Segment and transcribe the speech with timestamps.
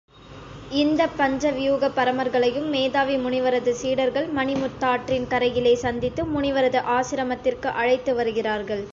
[0.73, 8.83] இந்தப் பஞ்ச வியூகப் பரமர்களையும் மேதாவி முனிவரது சீடர்கள் மணிமுத்தாற்றின் கரையிலே சந்தித்து முனிவரது ஆசிரமத்திற்கு அழைத்து வருகிறார்கள்.